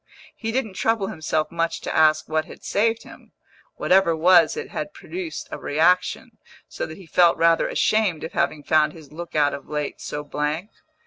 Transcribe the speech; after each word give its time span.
He 0.35 0.51
didn't 0.51 0.73
trouble 0.73 1.09
himself 1.09 1.51
much 1.51 1.79
to 1.81 1.95
ask 1.95 2.27
what 2.27 2.45
had 2.45 2.63
saved 2.63 3.03
him; 3.03 3.33
whatever 3.75 4.09
it 4.13 4.17
was 4.17 4.57
it 4.57 4.69
had 4.71 4.95
produced 4.95 5.47
a 5.51 5.59
reaction, 5.59 6.39
so 6.67 6.87
that 6.87 6.97
he 6.97 7.05
felt 7.05 7.37
rather 7.37 7.67
ashamed 7.67 8.23
of 8.23 8.31
having 8.33 8.63
found 8.63 8.93
his 8.93 9.11
look 9.11 9.35
out 9.35 9.53
of 9.53 9.69
late 9.69 10.01
so 10.01 10.23
blank. 10.23 10.71